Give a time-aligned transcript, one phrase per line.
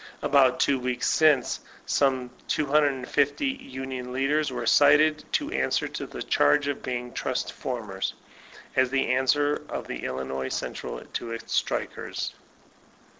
[0.23, 6.67] About two weeks since, some 250 union leaders were cited to answer to the charge
[6.67, 8.15] of being trust formers,
[8.75, 12.33] as the answer of the Illinois Central to its strikers.